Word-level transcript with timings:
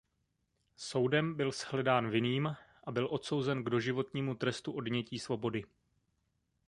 Soudem 0.75 1.33
byl 1.35 1.51
shledán 1.51 2.09
vinným 2.09 2.55
a 2.83 2.91
byl 2.91 3.07
odsouzen 3.11 3.63
k 3.63 3.69
doživotnímu 3.69 4.35
trestu 4.35 4.71
odnětí 4.71 5.19
svobody. 5.19 5.63